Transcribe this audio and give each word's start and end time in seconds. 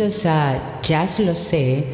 Bienvenidos 0.00 0.24
a 0.24 0.80
Jazz 0.80 1.20
Lo 1.20 1.34
Sé, 1.34 1.84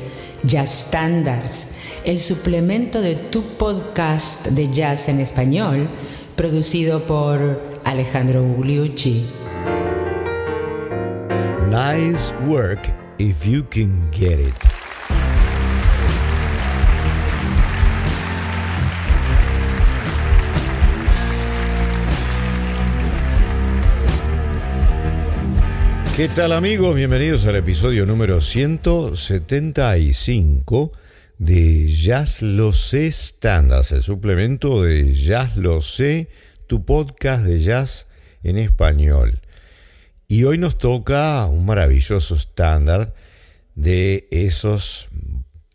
Jazz 0.44 0.86
Standards, 0.86 1.74
el 2.04 2.20
suplemento 2.20 3.02
de 3.02 3.16
tu 3.16 3.42
podcast 3.42 4.46
de 4.50 4.72
jazz 4.72 5.08
en 5.08 5.18
español, 5.18 5.88
producido 6.36 7.02
por 7.02 7.60
Alejandro 7.82 8.44
Gugliucci. 8.44 9.26
Nice 11.68 12.32
work 12.46 12.88
if 13.18 13.44
you 13.44 13.64
can 13.68 14.08
get 14.12 14.38
it. 14.38 14.85
¿Qué 26.16 26.28
tal 26.28 26.52
amigos? 26.52 26.94
Bienvenidos 26.96 27.44
al 27.44 27.56
episodio 27.56 28.06
número 28.06 28.40
175 28.40 30.90
de 31.36 31.92
Jazz 31.92 32.40
Lo 32.40 32.72
Sé 32.72 33.12
Standards, 33.12 33.92
el 33.92 34.02
suplemento 34.02 34.80
de 34.80 35.12
Jazz 35.12 35.58
Lo 35.58 35.82
Sé, 35.82 36.30
tu 36.68 36.86
podcast 36.86 37.44
de 37.44 37.58
jazz 37.58 38.06
en 38.42 38.56
español. 38.56 39.42
Y 40.26 40.44
hoy 40.44 40.56
nos 40.56 40.78
toca 40.78 41.44
un 41.44 41.66
maravilloso 41.66 42.34
estándar 42.34 43.12
de 43.74 44.26
esos 44.30 45.08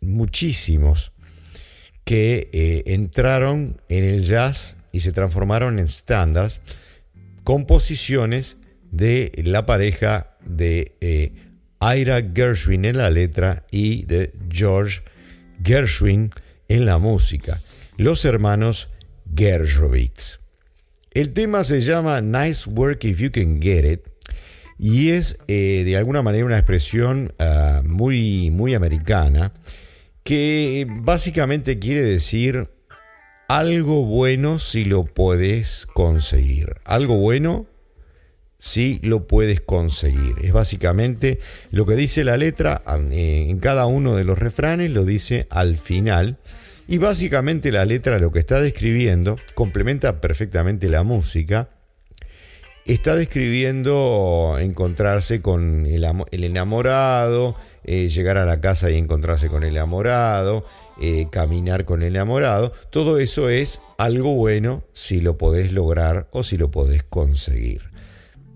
muchísimos 0.00 1.12
que 2.02 2.50
eh, 2.52 2.82
entraron 2.86 3.80
en 3.88 4.02
el 4.02 4.24
jazz 4.24 4.74
y 4.90 5.02
se 5.02 5.12
transformaron 5.12 5.78
en 5.78 5.84
estándares, 5.84 6.60
composiciones 7.44 8.56
de 8.92 9.32
la 9.44 9.66
pareja 9.66 10.36
de 10.44 10.96
eh, 11.00 11.32
Ira 11.80 12.22
Gershwin 12.32 12.84
en 12.84 12.98
la 12.98 13.10
letra 13.10 13.64
y 13.72 14.04
de 14.04 14.32
George 14.48 15.00
Gershwin 15.64 16.30
en 16.68 16.86
la 16.86 16.98
música, 16.98 17.60
los 17.96 18.24
hermanos 18.24 18.88
Gershowitz. 19.34 20.38
El 21.10 21.32
tema 21.32 21.64
se 21.64 21.80
llama 21.80 22.20
Nice 22.20 22.70
Work 22.70 23.04
If 23.04 23.18
You 23.18 23.30
Can 23.32 23.60
Get 23.60 23.92
It 23.92 24.00
y 24.78 25.10
es 25.10 25.38
eh, 25.48 25.82
de 25.84 25.96
alguna 25.96 26.22
manera 26.22 26.44
una 26.44 26.56
expresión 26.56 27.34
ah, 27.38 27.82
muy, 27.84 28.50
muy 28.50 28.74
americana 28.74 29.52
que 30.22 30.86
básicamente 31.00 31.78
quiere 31.78 32.02
decir 32.02 32.70
algo 33.48 34.04
bueno 34.04 34.58
si 34.58 34.84
lo 34.84 35.04
puedes 35.04 35.86
conseguir. 35.86 36.74
Algo 36.84 37.16
bueno 37.16 37.66
si 38.62 39.00
lo 39.02 39.26
puedes 39.26 39.60
conseguir. 39.60 40.36
Es 40.40 40.52
básicamente 40.52 41.40
lo 41.72 41.84
que 41.84 41.96
dice 41.96 42.22
la 42.22 42.36
letra 42.36 42.84
eh, 43.10 43.46
en 43.48 43.58
cada 43.58 43.86
uno 43.86 44.14
de 44.14 44.22
los 44.22 44.38
refranes, 44.38 44.92
lo 44.92 45.04
dice 45.04 45.48
al 45.50 45.76
final. 45.76 46.38
Y 46.86 46.98
básicamente 46.98 47.72
la 47.72 47.84
letra 47.84 48.20
lo 48.20 48.30
que 48.30 48.38
está 48.38 48.60
describiendo 48.60 49.36
complementa 49.54 50.20
perfectamente 50.20 50.88
la 50.88 51.02
música. 51.02 51.70
Está 52.86 53.16
describiendo 53.16 54.56
encontrarse 54.60 55.42
con 55.42 55.84
el, 55.86 56.04
enamorado, 56.44 57.56
eh, 57.82 58.10
llegar 58.10 58.36
a 58.36 58.44
la 58.44 58.60
casa 58.60 58.92
y 58.92 58.96
encontrarse 58.96 59.48
con 59.48 59.64
el 59.64 59.70
enamorado, 59.70 60.64
eh, 61.00 61.26
caminar 61.32 61.84
con 61.84 62.02
el 62.02 62.14
enamorado. 62.14 62.72
Todo 62.90 63.18
eso 63.18 63.48
es 63.48 63.80
algo 63.98 64.34
bueno 64.34 64.84
si 64.92 65.20
lo 65.20 65.36
podés 65.36 65.72
lograr 65.72 66.28
o 66.30 66.44
si 66.44 66.56
lo 66.58 66.70
podés 66.70 67.02
conseguir. 67.02 67.91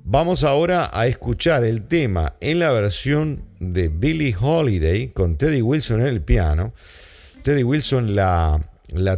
Vamos 0.09 0.45
ahora 0.45 0.89
a 0.93 1.09
escuchar 1.09 1.65
el 1.65 1.83
tema 1.89 2.35
en 2.41 2.61
la 2.61 2.71
versión 2.71 3.43
de 3.59 3.89
Billie 3.89 4.37
Holiday 4.41 5.09
con 5.09 5.37
Teddy 5.37 5.61
Wilson 5.63 6.01
en 6.01 6.07
el 6.07 6.23
piano. 6.23 6.73
Teddy 7.43 7.65
Wilson 7.65 8.15
la, 8.15 8.61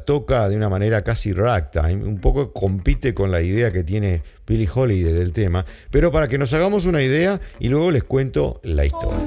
toca 0.06 0.48
de 0.48 0.56
una 0.56 0.70
manera 0.70 1.04
casi 1.04 1.34
ragtime, 1.34 1.96
un 1.96 2.22
poco 2.22 2.54
compite 2.54 3.12
con 3.12 3.30
la 3.30 3.42
idea 3.42 3.70
que 3.70 3.84
tiene 3.84 4.22
Billie 4.46 4.66
Holiday 4.74 5.12
del 5.12 5.34
tema, 5.34 5.66
pero 5.90 6.10
para 6.10 6.26
que 6.26 6.38
nos 6.38 6.54
hagamos 6.54 6.86
una 6.86 7.02
idea 7.02 7.38
y 7.60 7.68
luego 7.68 7.90
les 7.90 8.04
cuento 8.04 8.58
la 8.62 8.86
historia. 8.86 9.18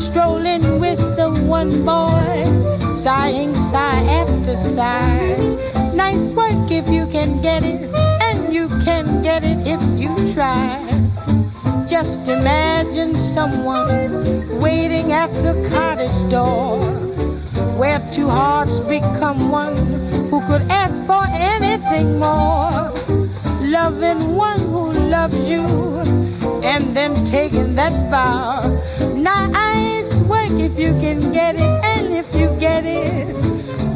Strolling 0.00 0.80
with 0.80 0.98
the 1.16 1.28
one 1.46 1.84
boy, 1.84 2.32
sighing 3.02 3.54
sigh 3.54 4.02
after 4.20 4.56
sigh. 4.56 5.36
Nice 5.94 6.32
work 6.32 6.70
if 6.70 6.88
you 6.88 7.06
can 7.06 7.40
get 7.42 7.62
it, 7.62 7.82
and 8.22 8.52
you 8.52 8.68
can 8.84 9.22
get 9.22 9.42
it 9.44 9.58
if 9.66 9.80
you 10.00 10.10
try. 10.32 10.78
Just 11.88 12.28
imagine 12.28 13.14
someone 13.14 13.88
waiting 14.60 15.12
at 15.12 15.30
the 15.44 15.54
cottage 15.70 16.30
door, 16.30 16.78
where 17.78 18.00
two 18.12 18.28
hearts 18.28 18.78
become 18.80 19.50
one, 19.50 19.76
who 20.30 20.40
could 20.46 20.62
ask 20.70 21.04
for 21.06 21.24
anything 21.28 22.18
more. 22.18 22.90
Loving 23.60 24.34
one 24.34 24.60
who 24.60 24.92
loves 25.10 25.50
you, 25.50 25.64
and 26.64 26.96
then 26.96 27.12
taking 27.26 27.74
that 27.74 27.92
vow. 28.10 28.62
Now 29.16 29.50
I 29.54 29.69
if 30.58 30.78
you 30.78 30.92
can 31.00 31.32
get 31.32 31.54
it, 31.54 31.84
and 31.84 32.14
if 32.14 32.34
you 32.34 32.48
get 32.58 32.84
it, 32.84 33.26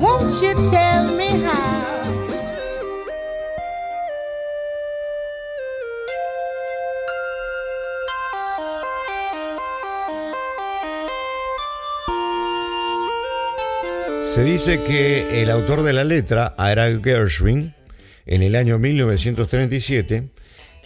won't 0.00 0.30
you 0.40 0.54
tell 0.70 1.16
me 1.16 1.42
how? 1.42 1.82
Se 14.20 14.42
dice 14.42 14.82
que 14.82 15.42
el 15.42 15.50
autor 15.50 15.82
de 15.82 15.92
la 15.92 16.02
letra, 16.04 16.54
Ira 16.58 16.88
Gershwin, 17.02 17.74
en 18.26 18.42
el 18.42 18.56
año 18.56 18.78
1937, 18.78 20.28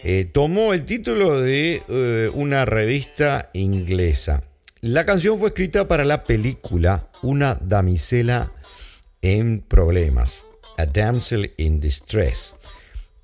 eh, 0.05 0.29
tomó 0.31 0.75
el 0.75 0.85
título 0.85 1.41
de 1.41 1.83
eh, 1.89 2.31
una 2.35 2.65
revista 2.65 3.50
inglesa 3.55 4.48
la 4.81 5.05
canción 5.05 5.39
fue 5.39 5.49
escrita 5.49 5.89
para 5.89 6.05
la 6.05 6.22
película 6.22 7.11
Una 7.22 7.55
damisela 7.61 8.53
en 9.22 9.61
problemas, 9.61 10.44
A 10.77 10.87
Damsel 10.87 11.53
in 11.56 11.81
Distress, 11.81 12.55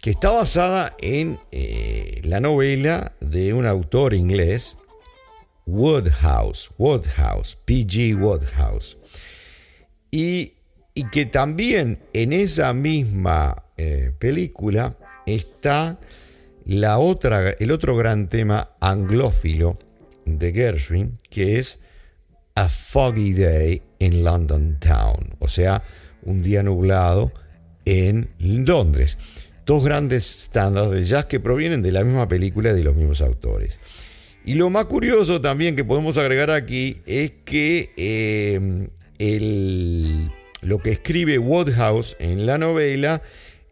que 0.03 0.11
está 0.11 0.31
basada 0.31 0.97
en 1.01 1.39
eh, 1.53 2.21
la 2.25 2.41
novela 2.41 3.13
de 3.21 3.53
un 3.53 3.67
autor 3.67 4.15
inglés, 4.15 4.79
Woodhouse, 5.65 6.71
Woodhouse, 6.77 7.57
P.G. 7.65 8.17
Woodhouse, 8.17 8.97
y, 10.11 10.55
que 11.13 11.27
también 11.27 12.01
en 12.13 12.33
esa 12.33 12.73
misma 12.73 13.65
eh, 13.77 14.13
película 14.19 14.97
está 15.25 16.01
la 16.65 16.99
otra, 16.99 17.51
el 17.51 17.71
otro 17.71 17.97
gran 17.97 18.29
tema 18.29 18.71
anglófilo 18.81 19.79
de 20.25 20.53
Gershwin, 20.53 21.19
que 21.31 21.59
es 21.59 21.81
A 22.55 22.69
Foggy 22.69 23.35
Day 23.35 23.83
in 23.99 24.25
London 24.25 24.79
Town, 24.79 25.37
o 25.39 25.49
sea, 25.49 25.83
un 26.23 26.43
día 26.43 26.63
nublado 26.63 27.33
en 27.85 28.31
Londres. 28.39 29.19
Dos 29.67 29.85
grandes 29.85 30.37
estándares 30.37 30.91
de 30.91 31.05
jazz 31.05 31.27
que 31.27 31.41
provienen 31.41 31.83
de 31.83 31.93
la 31.93 32.05
misma 32.05 32.29
película 32.29 32.71
y 32.71 32.75
de 32.75 32.85
los 32.85 32.97
mismos 32.97 33.21
autores. 33.23 33.81
Y 34.45 34.55
lo 34.55 34.69
más 34.69 34.85
curioso 34.87 35.41
también 35.41 35.75
que 35.75 35.85
podemos 35.85 36.19
agregar 36.19 36.51
aquí 36.51 37.01
es 37.07 37.33
que 37.45 37.93
eh, 37.97 38.89
lo 40.61 40.79
que 40.79 40.91
escribe 40.91 41.39
Woodhouse 41.39 42.17
en 42.19 42.45
la 42.45 42.59
novela 42.59 43.23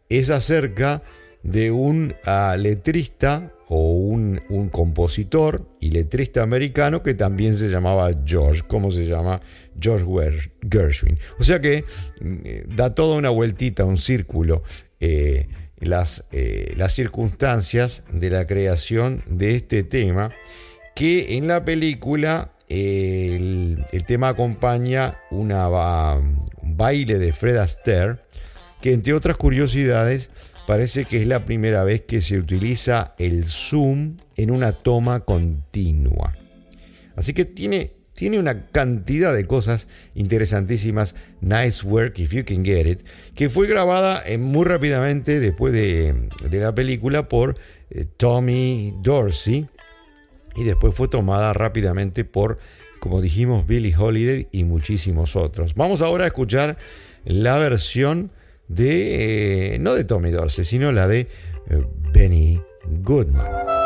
es 0.08 0.31
acerca 0.31 1.02
de 1.43 1.70
un 1.70 2.14
ah, 2.25 2.56
letrista 2.58 3.52
o 3.74 3.92
un, 3.92 4.69
compositor 4.70 5.66
y 5.80 5.92
letrista 5.92 6.42
americano 6.42 7.02
que 7.02 7.14
también 7.14 7.56
se 7.56 7.70
llamaba 7.70 8.10
George, 8.22 8.60
como 8.66 8.90
se 8.90 9.06
llama 9.06 9.40
George 9.80 10.52
Gershwin. 10.70 11.19
O 11.38 11.42
sea 11.42 11.58
que 11.58 11.82
mm, 12.20 12.76
da 12.76 12.94
toda 12.94 13.16
una 13.16 13.30
vueltita, 13.30 13.86
un 13.86 13.96
círculo, 13.96 14.62
eh, 15.00 15.48
las, 15.78 16.26
eh, 16.32 16.74
las 16.76 16.92
circunstancias 16.92 18.02
de 18.12 18.28
la 18.28 18.46
creación 18.46 19.24
de 19.26 19.56
este 19.56 19.84
tema, 19.84 20.32
que 20.94 21.38
en 21.38 21.48
la 21.48 21.64
película 21.64 22.50
el, 22.69 23.86
tema 24.06 24.28
acompaña 24.28 25.19
una, 25.30 26.14
un 26.19 26.76
baile 26.76 27.19
de 27.19 27.32
Fred 27.32 27.56
Astaire, 27.56 28.19
que 28.82 28.92
entre 28.92 29.14
otras 29.14 29.38
curiosidades 29.38 30.28
parece 30.66 31.04
que 31.04 31.20
es 31.20 31.26
la 31.26 31.44
primera 31.44 31.84
vez 31.84 32.02
que 32.02 32.20
se 32.20 32.38
utiliza 32.38 33.14
el 33.18 33.44
zoom 33.44 34.16
en 34.36 34.50
una 34.50 34.72
toma 34.72 35.20
continua. 35.20 36.36
Así 37.16 37.34
que 37.34 37.44
tiene, 37.44 37.92
tiene 38.14 38.38
una 38.38 38.66
cantidad 38.66 39.34
de 39.34 39.46
cosas 39.46 39.88
interesantísimas. 40.14 41.14
Nice 41.40 41.86
Work 41.86 42.18
If 42.18 42.32
You 42.32 42.44
Can 42.44 42.64
Get 42.64 42.86
It, 42.86 43.00
que 43.34 43.48
fue 43.48 43.66
grabada 43.66 44.22
eh, 44.24 44.38
muy 44.38 44.64
rápidamente 44.64 45.40
después 45.40 45.72
de, 45.72 46.28
la 46.50 46.74
película 46.74 47.28
por 47.28 47.56
eh, 47.90 48.06
Tommy 48.16 48.94
Dorsey 49.02 49.68
y 50.56 50.64
después 50.64 50.94
fue 50.94 51.08
tomada 51.08 51.52
rápidamente 51.52 52.24
por, 52.24 52.58
como 53.00 53.20
dijimos, 53.20 53.66
Billie 53.66 53.94
Holiday 53.96 54.48
y 54.52 54.64
muchísimos 54.64 55.36
otros. 55.36 55.74
Vamos 55.74 56.02
ahora 56.02 56.24
a 56.24 56.28
escuchar 56.28 56.76
la 57.24 57.58
versión 57.58 58.30
de, 58.74 59.74
eh, 59.74 59.78
no 59.78 59.94
de 59.94 60.04
Tommy 60.04 60.30
Dorsey, 60.30 60.64
sino 60.64 60.92
la 60.92 61.06
de 61.08 61.28
Benny 62.12 62.60
Goodman. 62.84 63.81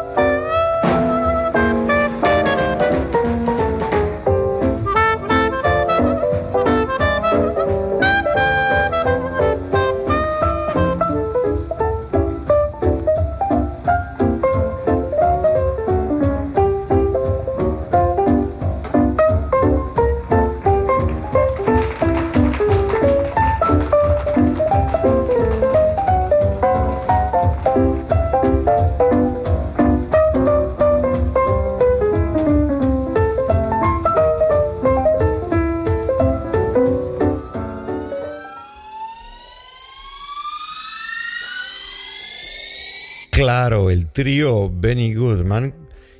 Trío 44.17 44.71
Benny 44.71 45.13
Goodman 45.13 45.75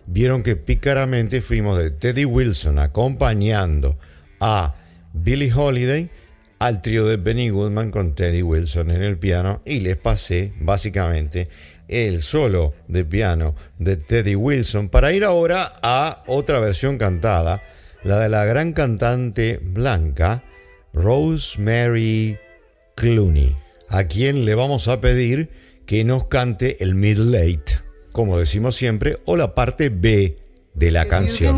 vieron 0.05 0.43
que 0.43 0.55
pícaramente 0.55 1.41
fuimos 1.41 1.79
de 1.79 1.91
Teddy 1.91 2.27
Wilson 2.27 2.79
acompañando 2.79 3.97
a 4.39 4.75
Billie 5.15 5.51
Holiday 5.51 6.11
al 6.59 6.83
trío 6.83 7.07
de 7.07 7.17
Benny 7.17 7.49
Goodman 7.49 7.91
con 7.91 8.15
Teddy 8.15 8.43
Wilson 8.43 8.91
en 8.91 9.01
el 9.03 9.17
piano 9.17 9.63
y 9.65 9.81
les 9.81 9.97
pasé 9.97 10.53
básicamente 10.61 11.49
el 11.89 12.23
solo 12.23 12.75
de 12.87 13.07
piano 13.07 13.55
de 13.79 13.97
Teddy 13.97 14.35
Wilson 14.35 14.91
para 14.91 15.15
ir 15.15 15.25
ahora 15.25 15.81
a 15.83 16.23
otra 16.27 16.61
versión 16.61 16.99
cantada, 16.99 17.63
la 18.05 18.19
de 18.19 18.29
la 18.29 18.45
gran 18.45 18.75
cantante 18.75 19.59
blanca 19.63 20.45
Rosemary 20.93 22.37
Clooney, 22.95 23.57
a 23.89 24.05
quien 24.05 24.45
le 24.45 24.55
vamos 24.55 24.87
a 24.87 25.01
pedir 25.01 25.49
que 25.87 26.05
nos 26.05 26.27
cante 26.27 26.83
el 26.83 26.95
middle 26.95 27.39
late, 27.39 27.86
como 28.17 28.39
decimos 28.39 28.75
siempre, 28.75 29.19
o 29.27 29.37
la 29.37 29.55
parte 29.55 29.91
B 29.91 30.39
de 30.73 30.91
la 30.91 31.05
canción. 31.05 31.55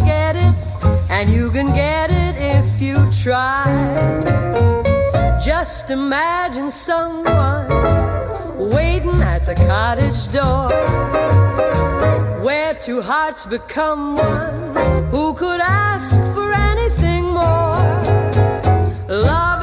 Just 5.41 5.91
imagine 5.91 6.69
someone 6.69 7.65
waiting 8.75 9.23
at 9.23 9.47
the 9.47 9.55
cottage 9.55 10.33
door, 10.33 10.73
where 12.43 12.75
two 12.75 13.03
hearts 13.03 13.47
become 13.47 14.17
one. 14.17 14.75
Who 15.13 15.35
could 15.35 15.61
ask 15.61 16.21
for 16.35 16.53
anything 16.53 17.23
more? 17.23 17.79
Love 19.07 19.58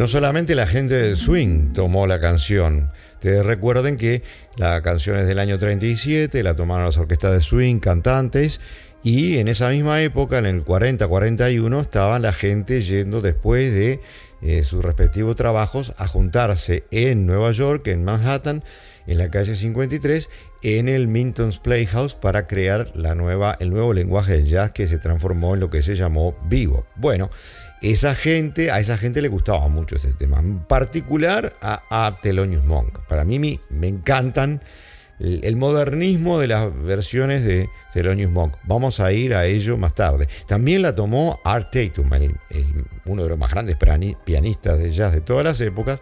No 0.00 0.06
solamente 0.06 0.54
la 0.54 0.66
gente 0.66 0.94
del 0.94 1.14
swing 1.14 1.74
tomó 1.74 2.06
la 2.06 2.20
canción, 2.20 2.90
Ustedes 3.12 3.44
recuerden 3.44 3.98
que 3.98 4.22
la 4.56 4.80
canción 4.80 5.18
es 5.18 5.26
del 5.26 5.38
año 5.38 5.58
37, 5.58 6.42
la 6.42 6.56
tomaron 6.56 6.86
las 6.86 6.96
orquestas 6.96 7.34
de 7.34 7.42
swing, 7.42 7.80
cantantes, 7.80 8.62
y 9.02 9.36
en 9.36 9.48
esa 9.48 9.68
misma 9.68 10.00
época, 10.00 10.38
en 10.38 10.46
el 10.46 10.64
40-41, 10.64 11.82
estaba 11.82 12.18
la 12.18 12.32
gente 12.32 12.80
yendo 12.80 13.20
después 13.20 13.74
de 13.74 14.00
eh, 14.40 14.64
sus 14.64 14.82
respectivos 14.82 15.36
trabajos 15.36 15.92
a 15.98 16.08
juntarse 16.08 16.84
en 16.90 17.26
Nueva 17.26 17.52
York, 17.52 17.86
en 17.88 18.02
Manhattan, 18.02 18.64
en 19.06 19.18
la 19.18 19.30
calle 19.30 19.54
53, 19.54 20.30
en 20.62 20.88
el 20.88 21.08
Minton's 21.08 21.58
Playhouse 21.58 22.14
para 22.14 22.46
crear 22.46 22.90
la 22.94 23.14
nueva, 23.14 23.54
el 23.60 23.68
nuevo 23.68 23.92
lenguaje 23.92 24.32
del 24.32 24.46
jazz 24.46 24.72
que 24.72 24.88
se 24.88 24.96
transformó 24.96 25.52
en 25.52 25.60
lo 25.60 25.68
que 25.68 25.82
se 25.82 25.94
llamó 25.94 26.34
vivo. 26.48 26.86
Bueno, 26.96 27.28
esa 27.82 28.14
gente, 28.14 28.70
a 28.70 28.80
esa 28.80 28.98
gente 28.98 29.22
le 29.22 29.28
gustaba 29.28 29.68
mucho 29.68 29.96
ese 29.96 30.12
tema, 30.12 30.38
en 30.38 30.60
particular 30.60 31.56
a, 31.60 31.82
a 31.88 32.14
Thelonious 32.14 32.64
Monk. 32.64 32.98
Para 33.08 33.24
mí 33.24 33.38
me 33.70 33.88
encantan 33.88 34.60
el 35.20 35.56
modernismo 35.56 36.38
de 36.38 36.48
las 36.48 36.82
versiones 36.82 37.44
de 37.44 37.68
Thelonious 37.92 38.30
Monk. 38.30 38.56
Vamos 38.64 39.00
a 39.00 39.12
ir 39.12 39.34
a 39.34 39.44
ello 39.44 39.76
más 39.76 39.94
tarde. 39.94 40.26
También 40.46 40.80
la 40.80 40.94
tomó 40.94 41.40
Art 41.44 41.70
Tatum, 41.70 42.10
uno 43.04 43.22
de 43.22 43.28
los 43.28 43.38
más 43.38 43.50
grandes 43.50 43.76
pianistas 44.24 44.78
de 44.78 44.90
jazz 44.90 45.12
de 45.12 45.20
todas 45.20 45.44
las 45.44 45.60
épocas. 45.60 46.00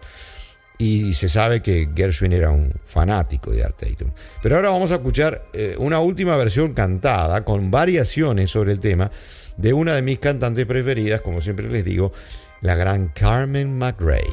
Y 0.77 1.13
se 1.13 1.27
sabe 1.27 1.61
que 1.61 1.89
Gershwin 1.93 2.31
era 2.31 2.51
un 2.51 2.73
fanático 2.85 3.51
de 3.51 3.65
Art 3.65 3.77
Tatum. 3.77 4.11
Pero 4.41 4.55
ahora 4.55 4.69
vamos 4.69 4.93
a 4.93 4.95
escuchar 4.95 5.47
eh, 5.51 5.75
una 5.77 5.99
última 5.99 6.37
versión 6.37 6.73
cantada 6.73 7.43
con 7.43 7.69
variaciones 7.69 8.49
sobre 8.49 8.71
el 8.71 8.79
tema 8.79 9.11
de 9.59 9.73
una 9.73 9.93
de 9.93 10.01
mis 10.01 10.19
cantantes 10.19 10.65
preferidas, 10.65 11.19
como 11.21 11.41
siempre 11.41 11.69
les 11.69 11.83
digo, 11.83 12.13
la 12.61 12.75
gran 12.75 13.09
Carmen 13.09 13.77
McRae. 13.77 14.23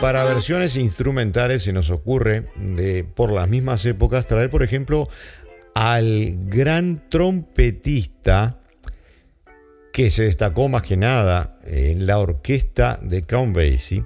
Para 0.00 0.22
versiones 0.22 0.76
instrumentales 0.76 1.64
se 1.64 1.72
nos 1.72 1.90
ocurre 1.90 2.44
de 2.56 3.04
por 3.04 3.32
las 3.32 3.48
mismas 3.48 3.84
épocas 3.84 4.26
traer, 4.26 4.48
por 4.48 4.62
ejemplo, 4.62 5.08
al 5.74 6.36
gran 6.46 7.08
trompetista 7.08 8.60
que 9.92 10.10
se 10.10 10.24
destacó 10.24 10.68
más 10.68 10.82
que 10.82 10.96
nada 10.96 11.58
en 11.64 12.06
la 12.06 12.18
orquesta 12.18 13.00
de 13.02 13.22
Count 13.22 13.56
Basie 13.56 14.04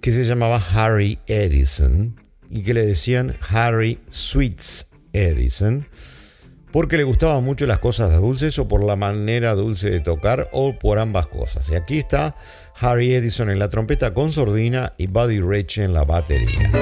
que 0.00 0.12
se 0.12 0.24
llamaba 0.24 0.62
Harry 0.74 1.18
Edison 1.26 2.20
y 2.50 2.62
que 2.62 2.74
le 2.74 2.84
decían 2.84 3.36
Harry 3.48 3.98
Sweets 4.10 4.88
Edison 5.14 5.88
porque 6.74 6.96
le 6.96 7.04
gustaban 7.04 7.44
mucho 7.44 7.68
las 7.68 7.78
cosas 7.78 8.20
dulces 8.20 8.58
o 8.58 8.66
por 8.66 8.82
la 8.82 8.96
manera 8.96 9.54
dulce 9.54 9.90
de 9.90 10.00
tocar 10.00 10.48
o 10.50 10.76
por 10.76 10.98
ambas 10.98 11.28
cosas. 11.28 11.68
Y 11.70 11.76
aquí 11.76 11.98
está 11.98 12.34
Harry 12.80 13.14
Edison 13.14 13.48
en 13.48 13.60
la 13.60 13.68
trompeta 13.68 14.12
con 14.12 14.32
sordina 14.32 14.92
y 14.98 15.06
Buddy 15.06 15.38
Rich 15.38 15.78
en 15.78 15.94
la 15.94 16.02
batería. 16.02 16.72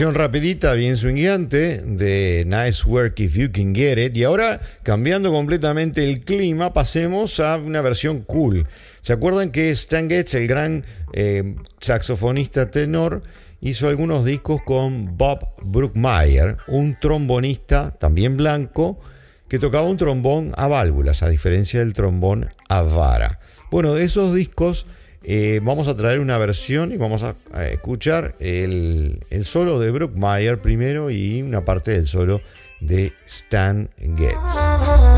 Versión 0.00 0.14
rapidita, 0.14 0.72
bien 0.72 0.96
swingante, 0.96 1.82
de 1.82 2.46
Nice 2.46 2.88
Work 2.88 3.20
If 3.20 3.34
You 3.34 3.52
Can 3.52 3.74
Get 3.74 3.98
It. 3.98 4.16
Y 4.16 4.24
ahora, 4.24 4.58
cambiando 4.82 5.30
completamente 5.30 6.08
el 6.08 6.20
clima, 6.20 6.72
pasemos 6.72 7.38
a 7.38 7.58
una 7.58 7.82
versión 7.82 8.22
cool. 8.22 8.66
¿Se 9.02 9.12
acuerdan 9.12 9.50
que 9.50 9.68
Stan 9.72 10.08
Getz, 10.08 10.32
el 10.32 10.46
gran 10.46 10.86
eh, 11.12 11.54
saxofonista 11.80 12.70
tenor, 12.70 13.22
hizo 13.60 13.88
algunos 13.88 14.24
discos 14.24 14.62
con 14.62 15.18
Bob 15.18 15.46
Brookmeyer, 15.62 16.56
un 16.66 16.96
trombonista 16.98 17.90
también 17.90 18.38
blanco, 18.38 18.98
que 19.48 19.58
tocaba 19.58 19.86
un 19.86 19.98
trombón 19.98 20.52
a 20.56 20.66
válvulas, 20.66 21.22
a 21.22 21.28
diferencia 21.28 21.80
del 21.80 21.92
trombón 21.92 22.48
a 22.70 22.80
vara. 22.80 23.38
Bueno, 23.70 23.92
de 23.92 24.04
esos 24.04 24.34
discos 24.34 24.86
eh, 25.22 25.60
vamos 25.62 25.88
a 25.88 25.96
traer 25.96 26.20
una 26.20 26.38
versión 26.38 26.92
y 26.92 26.96
vamos 26.96 27.22
a, 27.22 27.34
escuchar 27.68 28.34
el, 28.40 29.24
el, 29.30 29.44
solo 29.44 29.78
de 29.78 29.90
Brookmeyer 29.90 30.60
primero 30.60 31.10
y 31.10 31.42
una 31.42 31.64
parte 31.64 31.92
del 31.92 32.06
solo 32.06 32.40
de 32.80 33.12
Stan 33.26 33.90
Getz. 33.98 35.09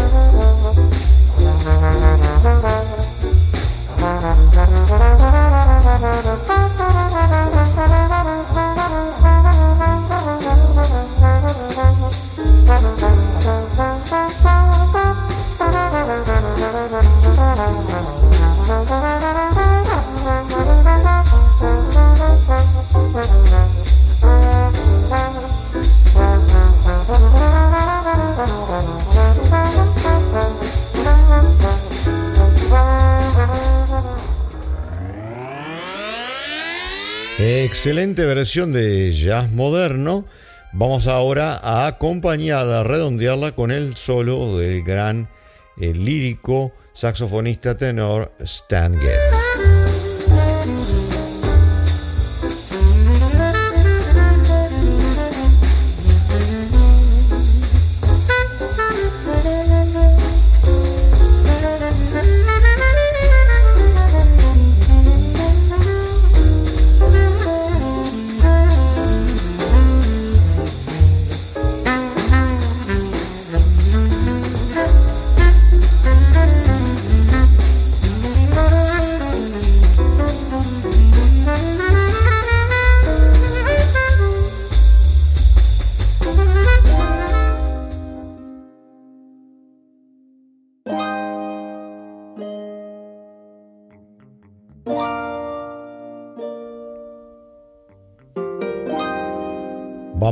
Excelente 37.85 38.25
versión 38.27 38.73
de 38.73 39.13
jazz 39.13 39.51
moderno. 39.51 40.25
Vamos 40.73 41.09
ahora 41.09 41.57
a 41.57 41.89
acompañarla, 41.89 42.79
a 42.79 42.85
redondearla 42.85 43.57
con 43.57 43.73
el 43.73 43.97
solo 43.97 44.57
del 44.57 44.85
gran 44.85 45.29
lírico 45.77 46.71
saxofonista 46.93 47.77
tenor 47.77 48.31
Stan 48.39 48.95
Getz. 48.97 49.32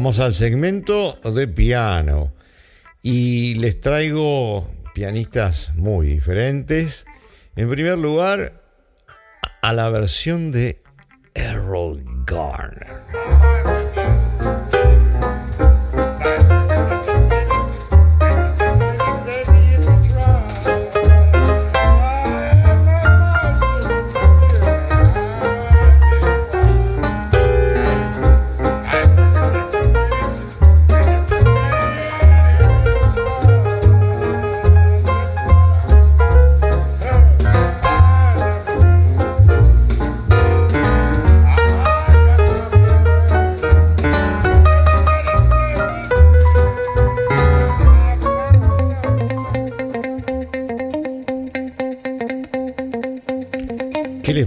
Vamos 0.00 0.19
al 0.19 0.33
segmento 0.33 1.21
de 1.30 1.47
piano 1.47 2.33
y 3.02 3.57
les 3.57 3.83
traigo 3.83 4.66
pianistas 4.95 5.75
muy 5.75 6.07
diferentes. 6.07 7.04
En 7.54 7.69
primer 7.69 7.99
lugar, 7.99 8.62
a 9.61 9.75
la 9.75 9.90
versión 9.90 10.52
de 10.52 10.83
Errol 11.35 12.02
Garner. 12.25 13.39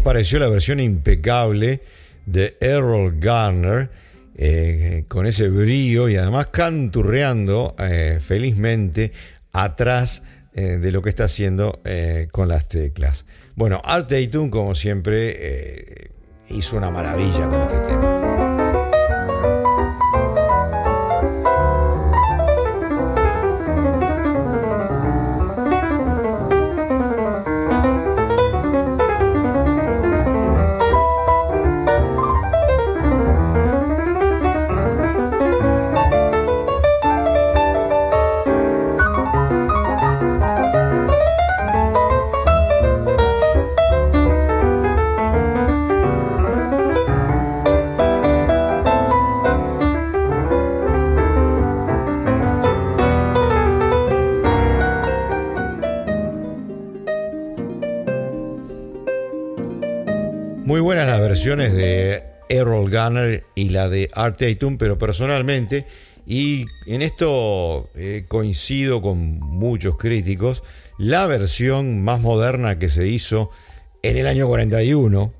Pareció 0.01 0.39
la 0.39 0.47
versión 0.47 0.79
impecable 0.79 1.81
de 2.25 2.57
Errol 2.59 3.19
Garner, 3.19 3.89
eh, 4.35 5.05
con 5.07 5.25
ese 5.25 5.49
brillo 5.49 6.09
y 6.09 6.15
además 6.15 6.47
canturreando 6.47 7.75
eh, 7.77 8.19
felizmente 8.19 9.11
atrás 9.51 10.23
eh, 10.53 10.77
de 10.77 10.91
lo 10.91 11.01
que 11.01 11.09
está 11.09 11.25
haciendo 11.25 11.81
con 12.31 12.47
las 12.47 12.67
teclas. 12.67 13.25
Bueno, 13.55 13.81
Art 13.83 14.09
Tatum, 14.09 14.49
como 14.49 14.73
siempre, 14.73 16.09
hizo 16.49 16.77
una 16.77 16.89
maravilla 16.89 17.47
con 17.47 17.61
este 17.61 17.77
tema. 17.87 18.42
De 61.55 62.23
Errol 62.49 62.89
Gunner 62.89 63.43
y 63.55 63.69
la 63.69 63.89
de 63.89 64.09
Art 64.13 64.37
Tatum, 64.37 64.77
pero 64.77 64.97
personalmente, 64.97 65.85
y 66.25 66.65
en 66.85 67.01
esto 67.01 67.89
eh, 67.95 68.25
coincido 68.27 69.01
con 69.01 69.39
muchos 69.39 69.97
críticos, 69.97 70.63
la 70.97 71.25
versión 71.25 72.03
más 72.03 72.21
moderna 72.21 72.79
que 72.79 72.89
se 72.89 73.07
hizo 73.07 73.49
en 74.01 74.17
el 74.17 74.27
año 74.27 74.47
41 74.47 75.33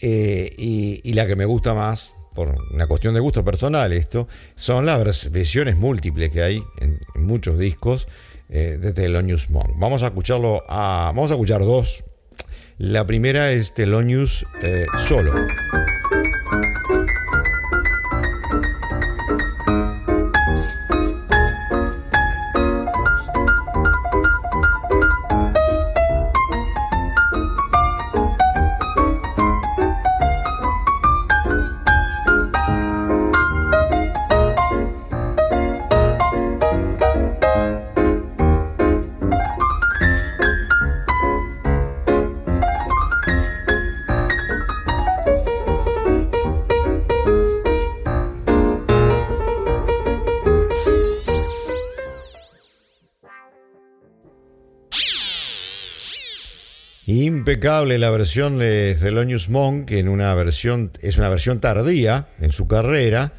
eh, 0.00 0.54
y, 0.56 1.12
la 1.12 1.26
que 1.26 1.36
me 1.36 1.44
gusta 1.44 1.74
más, 1.74 2.14
por 2.34 2.56
una 2.72 2.86
cuestión 2.86 3.14
de 3.14 3.20
gusto 3.20 3.44
personal 3.44 3.92
esto, 3.92 4.28
son 4.54 4.86
las 4.86 5.30
versiones 5.30 5.76
múltiples 5.76 6.30
que 6.30 6.42
hay 6.42 6.62
en, 6.80 6.98
muchos 7.14 7.58
discos 7.58 8.06
eh, 8.48 8.78
de 8.80 8.92
Thelonious 8.92 9.50
Monk. 9.50 9.72
Vamos 9.76 10.02
a 10.02 10.06
escucharlo 10.06 10.64
a, 10.68 11.12
vamos 11.14 11.30
a 11.30 11.34
escuchar 11.34 11.62
dos 11.62 12.04
la 12.78 13.06
primera 13.06 13.50
es 13.50 13.74
Telonius 13.74 14.46
eh, 14.62 14.86
solo. 15.08 15.34
Impecable 57.48 57.96
la 57.96 58.10
versión 58.10 58.58
de 58.58 58.94
Thelonious 58.94 59.48
Monk, 59.48 59.92
en 59.92 60.10
una 60.10 60.34
versión, 60.34 60.90
es 61.00 61.16
una 61.16 61.30
versión 61.30 61.60
tardía 61.60 62.28
en 62.42 62.52
su 62.52 62.68
carrera, 62.68 63.32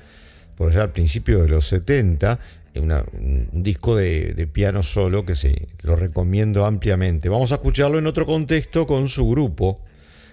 por 0.57 0.71
allá 0.71 0.81
al 0.81 0.91
principio 0.91 1.43
de 1.43 1.49
los 1.49 1.67
70, 1.67 2.39
un 2.77 3.49
disco 3.61 3.95
de, 3.95 4.33
de, 4.33 4.47
piano 4.47 4.81
solo 4.81 5.25
que 5.25 5.35
se 5.35 5.67
lo 5.83 5.95
recomiendo 5.95 6.65
ampliamente. 6.65 7.29
Vamos 7.29 7.51
a 7.51 7.55
escucharlo 7.55 7.99
en 7.99 8.07
otro 8.07 8.25
contexto 8.25 8.87
con 8.87 9.09
su 9.09 9.29
grupo 9.29 9.79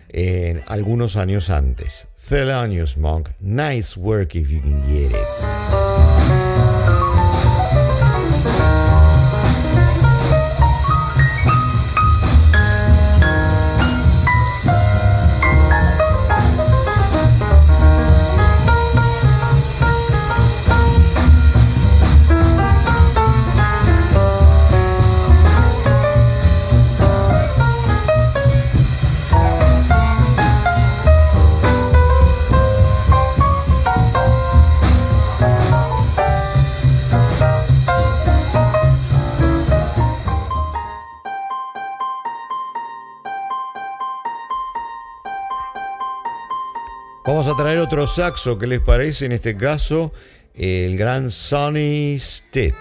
en 0.08 0.62
algunos 0.68 1.16
años 1.16 1.50
antes. 1.50 2.08
Thelonious 2.30 2.96
Monk, 2.96 3.28
nice 3.40 4.00
work 4.00 4.36
if 4.36 4.48
you 4.48 4.62
can 4.62 4.80
get 4.86 5.10
it. 5.10 5.85
Otro 47.86 48.08
saxo, 48.08 48.58
¿qué 48.58 48.66
les 48.66 48.80
parece? 48.80 49.26
En 49.26 49.32
este 49.32 49.56
caso, 49.56 50.12
el 50.56 50.98
gran 50.98 51.30
Sonny 51.30 52.18
Stitt. 52.18 52.74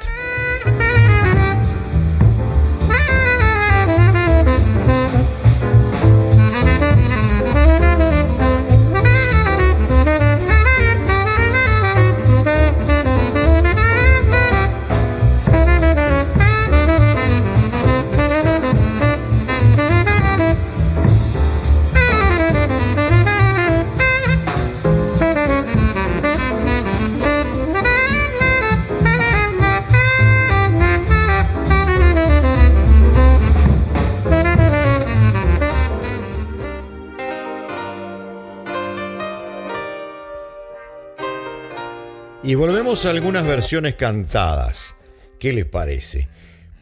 Algunas 43.04 43.46
versiones 43.46 43.96
cantadas. 43.96 44.96
¿Qué 45.38 45.52
les 45.52 45.66
parece? 45.66 46.30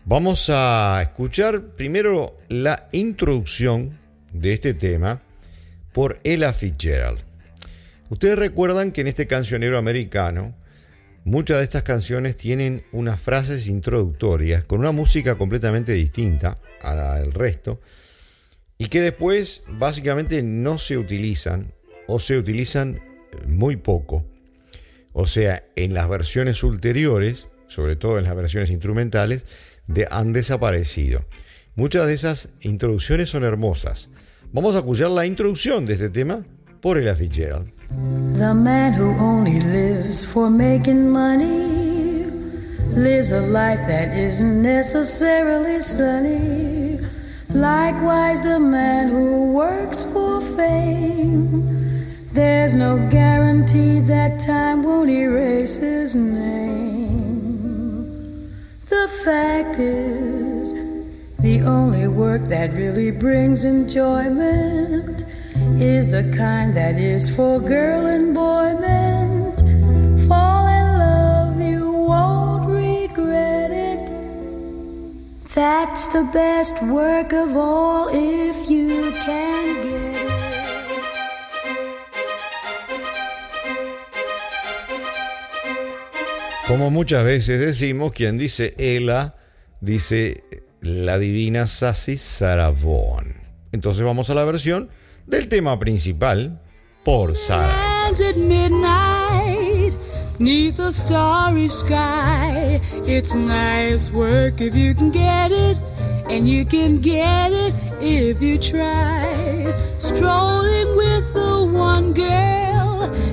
Vamos 0.05 0.49
a 0.53 0.99
escuchar 1.01 1.75
primero 1.75 2.37
la 2.49 2.87
introducción 2.91 3.99
de 4.31 4.53
este 4.53 4.75
tema 4.75 5.23
por 5.91 6.19
Ella 6.23 6.53
Fitzgerald. 6.53 7.19
Ustedes 8.09 8.37
recuerdan 8.37 8.91
que 8.91 9.01
en 9.01 9.07
este 9.07 9.25
cancionero 9.25 9.75
americano 9.77 10.55
muchas 11.25 11.57
de 11.57 11.63
estas 11.63 11.81
canciones 11.81 12.37
tienen 12.37 12.85
unas 12.91 13.19
frases 13.19 13.67
introductorias 13.67 14.63
con 14.65 14.79
una 14.79 14.91
música 14.91 15.35
completamente 15.35 15.93
distinta 15.93 16.59
a 16.81 16.93
la 16.93 17.15
del 17.15 17.33
resto 17.33 17.81
y 18.77 18.85
que 18.85 19.01
después 19.01 19.63
básicamente 19.67 20.43
no 20.43 20.77
se 20.77 20.95
utilizan 20.97 21.73
o 22.07 22.19
se 22.19 22.37
utilizan 22.37 23.01
muy 23.47 23.77
poco. 23.77 24.32
O 25.13 25.27
sea, 25.27 25.63
en 25.75 25.93
las 25.93 26.09
versiones 26.09 26.63
ulteriores, 26.63 27.49
sobre 27.67 27.95
todo 27.95 28.17
en 28.17 28.25
las 28.25 28.35
versiones 28.35 28.69
instrumentales, 28.69 29.45
de, 29.87 30.07
han 30.09 30.33
desaparecido. 30.33 31.25
Muchas 31.75 32.07
de 32.07 32.13
esas 32.13 32.49
introducciones 32.61 33.29
son 33.29 33.43
hermosas. 33.43 34.09
Vamos 34.51 34.75
a 34.75 34.79
escuchar 34.79 35.09
la 35.09 35.25
introducción 35.25 35.85
de 35.85 35.93
este 35.93 36.09
tema 36.09 36.45
por 36.81 36.97
Ella 36.97 37.15
Fitzgerald. 37.15 37.71
The 38.37 38.53
man 38.53 38.93
who 38.93 39.15
only 39.19 39.59
lives 39.59 40.25
for 40.25 40.49
making 40.49 41.09
money 41.09 42.25
lives 42.95 43.31
a 43.31 43.41
life 43.41 43.81
that 43.87 44.15
isn't 44.15 44.61
necessarily 44.61 45.81
sunny. 45.81 46.99
Likewise, 47.53 48.41
the 48.41 48.59
man 48.59 49.09
who 49.09 49.53
works 49.53 50.03
for 50.05 50.41
fame 50.41 51.82
There's 52.33 52.73
no 52.73 52.97
guarantee 53.11 53.99
that 53.99 54.39
time 54.39 54.81
won't 54.81 55.07
erase 55.07 55.77
his 55.77 56.15
name. 56.15 56.81
The 58.89 59.07
fact 59.23 59.77
is, 59.77 60.73
the 61.37 61.61
only 61.61 62.07
work 62.07 62.41
that 62.45 62.71
really 62.71 63.11
brings 63.11 63.65
enjoyment 63.65 65.23
is 65.79 66.09
the 66.09 66.23
kind 66.35 66.75
that 66.75 66.95
is 66.95 67.29
for 67.35 67.59
girl 67.59 68.07
and 68.07 68.33
boy 68.33 68.79
meant. 68.81 69.59
Fall 70.27 70.65
in 70.67 70.97
love, 70.97 71.61
you 71.61 71.91
won't 71.91 72.67
regret 72.67 73.69
it. 73.69 74.09
That's 75.53 76.07
the 76.07 76.27
best 76.33 76.81
work 76.81 77.31
of 77.31 77.55
all 77.55 78.09
if 78.11 78.67
you 78.71 79.11
can 79.23 79.83
get 79.83 79.92
Como 86.73 86.89
muchas 86.89 87.23
veces 87.23 87.59
decimos, 87.59 88.13
quien 88.13 88.35
dice 88.35 88.73
Ela, 88.79 89.35
dice 89.79 90.43
la 90.81 91.19
divina 91.19 91.67
Sassi 91.67 92.17
Saravón. 92.17 93.35
Entonces 93.71 94.03
vamos 94.03 94.31
a 94.31 94.33
la 94.33 94.43
versión 94.43 94.89
del 95.27 95.49
tema 95.49 95.77
principal 95.77 96.63
por 97.03 97.35
Sara. 97.37 97.71
Neath 100.39 100.79
a 100.79 100.91
starry 100.91 101.69
sky, 101.69 102.81
it's 103.05 103.35
nice 103.35 104.11
work 104.11 104.59
if 104.59 104.73
you 104.73 104.95
can 104.95 105.11
get 105.11 105.51
it, 105.51 105.77
and 106.31 106.49
you 106.49 106.65
can 106.65 106.99
get 106.99 107.51
it 107.51 107.71
if 108.01 108.41
you 108.41 108.57
try. 108.57 109.71
Strolling 109.99 110.97
with 110.97 111.33
the 111.35 111.69
one 111.71 112.13
girl, 112.13 112.62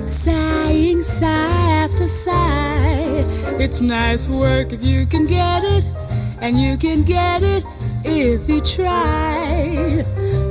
sighing 0.07 1.01
sigh 1.01 1.83
after 1.83 2.07
sigh. 2.07 3.23
It's 3.59 3.81
nice 3.81 4.27
work 4.27 4.73
if 4.73 4.83
you 4.83 5.05
can 5.05 5.25
get 5.27 5.63
it, 5.63 5.85
and 6.41 6.57
you 6.57 6.77
can 6.77 7.03
get 7.03 7.41
it 7.43 7.63
if 8.03 8.49
you 8.49 8.61
try. 8.61 10.03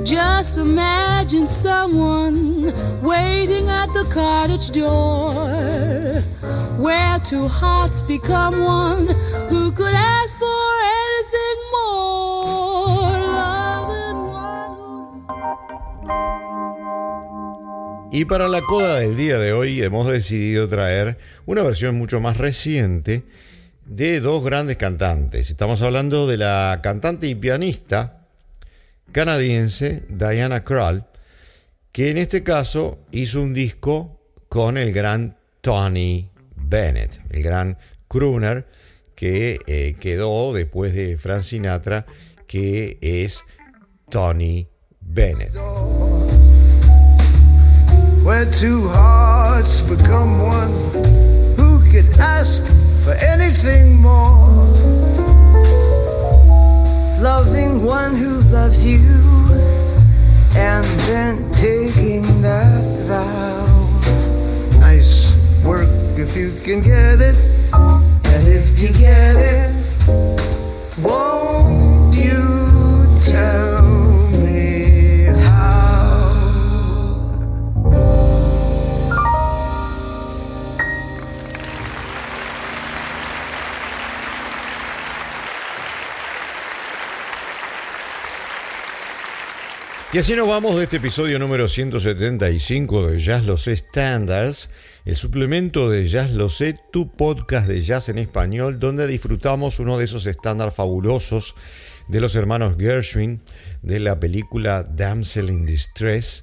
Just 0.04 0.58
imagine 0.58 1.46
someone 1.46 2.64
waiting 3.02 3.68
at 3.68 3.86
the 3.92 4.06
cottage 4.10 4.70
door, 4.70 5.34
where 6.82 7.18
two 7.20 7.46
hearts 7.48 8.02
become 8.02 8.64
one. 8.64 9.06
Who 9.50 9.72
could 9.72 9.94
ask 9.94 10.39
Y 18.20 18.26
para 18.26 18.48
la 18.48 18.60
coda 18.60 18.96
del 18.96 19.16
día 19.16 19.38
de 19.38 19.54
hoy 19.54 19.82
hemos 19.82 20.06
decidido 20.06 20.68
traer 20.68 21.16
una 21.46 21.62
versión 21.62 21.94
mucho 21.94 22.20
más 22.20 22.36
reciente 22.36 23.22
de 23.86 24.20
dos 24.20 24.44
grandes 24.44 24.76
cantantes. 24.76 25.48
Estamos 25.48 25.80
hablando 25.80 26.26
de 26.26 26.36
la 26.36 26.80
cantante 26.82 27.28
y 27.28 27.34
pianista 27.34 28.26
canadiense 29.10 30.02
Diana 30.10 30.64
Krall, 30.64 31.06
que 31.92 32.10
en 32.10 32.18
este 32.18 32.42
caso 32.42 32.98
hizo 33.10 33.40
un 33.40 33.54
disco 33.54 34.20
con 34.50 34.76
el 34.76 34.92
gran 34.92 35.38
Tony 35.62 36.28
Bennett, 36.56 37.20
el 37.30 37.42
gran 37.42 37.78
crooner 38.06 38.66
que 39.14 39.60
eh, 39.66 39.96
quedó 39.98 40.52
después 40.52 40.92
de 40.92 41.16
Frank 41.16 41.40
Sinatra, 41.40 42.04
que 42.46 42.98
es 43.00 43.42
Tony 44.10 44.68
Bennett. 45.00 45.54
Where 48.22 48.44
two 48.44 48.88
hearts 48.88 49.80
become 49.80 50.38
one, 50.40 50.70
who 51.56 51.80
could 51.90 52.18
ask 52.18 52.62
for 53.02 53.14
anything 53.14 53.96
more? 53.96 54.46
Loving 57.20 57.82
one 57.82 58.14
who 58.14 58.40
loves 58.52 58.84
you 58.86 59.00
and 60.54 60.84
then 61.08 61.50
taking 61.52 62.22
that 62.42 62.84
vow. 63.08 64.80
Nice 64.80 65.36
work 65.64 65.88
if 66.18 66.36
you 66.36 66.52
can 66.62 66.80
get 66.80 67.20
it, 67.20 67.36
and 67.72 68.46
if 68.46 68.78
you 68.80 68.88
get 68.98 69.36
it, 69.36 69.70
won't 71.02 71.79
Y 90.12 90.18
así 90.18 90.34
nos 90.34 90.48
vamos 90.48 90.76
de 90.76 90.82
este 90.82 90.96
episodio 90.96 91.38
número 91.38 91.68
175 91.68 93.06
de 93.06 93.20
Jazz 93.20 93.46
Lo 93.46 93.56
Sé 93.56 93.76
Standards, 93.76 94.68
el 95.04 95.14
suplemento 95.14 95.88
de 95.88 96.04
Jazz 96.08 96.32
Lo 96.32 96.48
Sé, 96.48 96.74
tu 96.90 97.12
podcast 97.12 97.68
de 97.68 97.80
jazz 97.80 98.08
en 98.08 98.18
español, 98.18 98.80
donde 98.80 99.06
disfrutamos 99.06 99.78
uno 99.78 99.98
de 99.98 100.06
esos 100.06 100.26
estándares 100.26 100.74
fabulosos 100.74 101.54
de 102.08 102.20
los 102.20 102.34
hermanos 102.34 102.74
Gershwin 102.76 103.40
de 103.82 104.00
la 104.00 104.18
película 104.18 104.82
Damsel 104.82 105.48
in 105.48 105.64
Distress, 105.64 106.42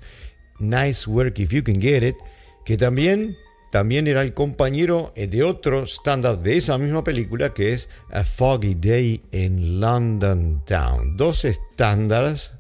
Nice 0.60 1.10
Work 1.10 1.38
If 1.40 1.52
You 1.52 1.62
Can 1.66 1.82
Get 1.82 2.08
It, 2.08 2.16
que 2.64 2.78
también, 2.78 3.36
también 3.70 4.08
era 4.08 4.22
el 4.22 4.34
compañero 4.34 5.12
de 5.14 5.44
otro 5.44 5.84
estándar 5.84 6.42
de 6.42 6.56
esa 6.56 6.78
misma 6.78 7.04
película 7.04 7.54
que 7.54 7.74
es 7.74 7.90
A 8.12 8.24
Foggy 8.24 8.76
Day 8.76 9.26
in 9.34 9.82
London 9.82 10.64
Town. 10.66 11.18
Dos 11.18 11.44
estándares 11.44 12.52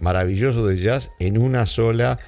maravilloso 0.00 0.66
de 0.66 0.78
jazz 0.78 1.10
en 1.18 1.38
una 1.38 1.66
sola 1.66 2.18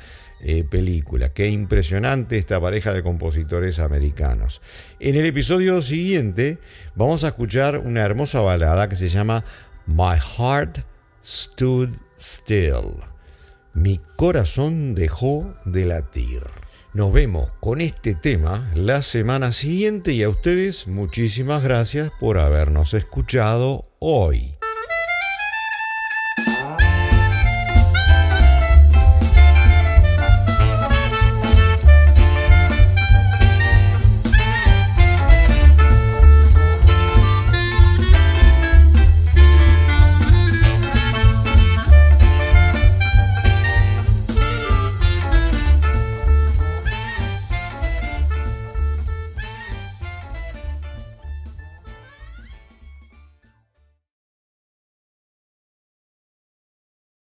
eh, 0.40 0.64
película. 0.64 1.32
Qué 1.32 1.48
impresionante 1.48 2.36
esta 2.36 2.60
pareja 2.60 2.92
de 2.92 3.02
compositores 3.02 3.78
americanos. 3.78 4.60
En 5.00 5.16
el 5.16 5.24
episodio 5.24 5.80
siguiente 5.80 6.58
vamos 6.94 7.24
a 7.24 7.28
escuchar 7.28 7.78
una 7.78 8.02
hermosa 8.02 8.40
balada 8.40 8.88
que 8.88 8.96
se 8.96 9.08
llama 9.08 9.44
My 9.86 10.18
Heart 10.36 10.80
Stood 11.24 11.88
Still. 12.18 12.96
Mi 13.72 14.00
corazón 14.16 14.94
dejó 14.94 15.54
de 15.64 15.86
latir. 15.86 16.42
Nos 16.92 17.12
vemos 17.12 17.50
con 17.60 17.80
este 17.80 18.14
tema 18.14 18.70
la 18.74 19.02
semana 19.02 19.52
siguiente 19.52 20.12
y 20.12 20.22
a 20.22 20.28
ustedes 20.28 20.86
muchísimas 20.86 21.62
gracias 21.62 22.10
por 22.20 22.38
habernos 22.38 22.94
escuchado 22.94 23.86
hoy. 23.98 24.55